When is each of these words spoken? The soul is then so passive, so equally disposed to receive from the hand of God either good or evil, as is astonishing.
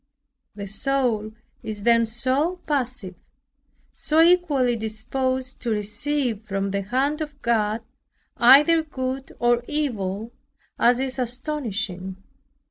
The 0.55 0.65
soul 0.65 1.33
is 1.61 1.83
then 1.83 2.05
so 2.07 2.55
passive, 2.65 3.13
so 3.93 4.19
equally 4.19 4.75
disposed 4.75 5.59
to 5.61 5.69
receive 5.69 6.41
from 6.41 6.71
the 6.71 6.81
hand 6.81 7.21
of 7.21 7.39
God 7.43 7.83
either 8.37 8.81
good 8.81 9.31
or 9.39 9.63
evil, 9.67 10.31
as 10.79 10.99
is 10.99 11.19
astonishing. 11.19 12.15